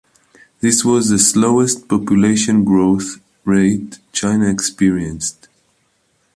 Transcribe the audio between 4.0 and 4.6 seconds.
China